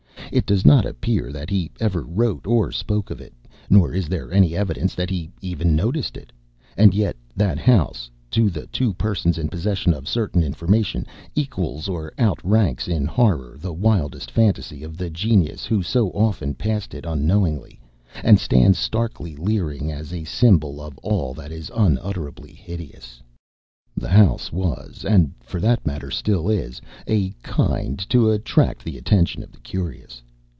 It 0.31 0.45
does 0.45 0.65
not 0.65 0.85
appear 0.85 1.29
that 1.33 1.49
he 1.49 1.71
ever 1.81 2.03
wrote 2.03 2.47
or 2.47 2.71
spoke 2.71 3.09
of 3.11 3.19
it, 3.19 3.33
nor 3.69 3.91
is 3.93 4.07
there 4.07 4.31
any 4.31 4.55
evidence 4.55 4.95
that 4.95 5.09
he 5.09 5.29
even 5.41 5.75
noticed 5.75 6.15
it. 6.15 6.31
And 6.77 6.93
yet 6.93 7.17
that 7.35 7.57
house, 7.59 8.09
to 8.29 8.49
the 8.49 8.65
two 8.67 8.93
persons 8.93 9.37
in 9.37 9.49
possession 9.49 9.93
of 9.93 10.07
certain 10.07 10.41
information, 10.41 11.05
equals 11.35 11.89
or 11.89 12.13
outranks 12.17 12.87
in 12.87 13.07
horror 13.07 13.57
the 13.59 13.73
wildest 13.73 14.31
fantasy 14.31 14.83
of 14.85 14.95
the 14.95 15.09
genius 15.09 15.65
who 15.65 15.83
so 15.83 16.11
often 16.11 16.53
passed 16.53 16.93
it 16.93 17.05
unknowingly, 17.05 17.81
and 18.23 18.39
stands 18.39 18.79
starkly 18.79 19.35
leering 19.35 19.91
as 19.91 20.13
a 20.13 20.23
symbol 20.23 20.79
of 20.79 20.97
all 20.99 21.33
that 21.33 21.51
is 21.51 21.69
unutterably 21.75 22.53
hideous. 22.53 23.21
The 23.97 24.07
house 24.07 24.53
was 24.53 25.03
and 25.03 25.33
for 25.41 25.59
that 25.59 25.85
matter 25.85 26.09
still 26.09 26.47
is 26.49 26.79
of 26.79 26.83
a 27.09 27.31
kind 27.43 27.99
to 28.09 28.31
attract 28.31 28.85
the 28.85 28.97
attention 28.97 29.43
of 29.43 29.51
the 29.51 29.59
curious. 29.59 30.23